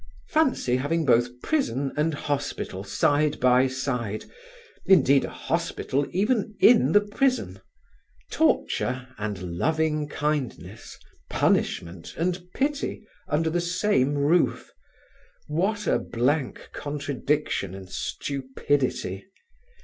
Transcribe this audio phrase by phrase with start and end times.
[0.29, 4.25] Fancy having both prison and hospital side by side;
[4.87, 7.61] indeed a hospital even in the prison;
[8.31, 10.97] torture and lovingkindness;
[11.29, 14.71] punishment and pity under the same roof.
[15.45, 19.25] What a blank contradiction and stupidity.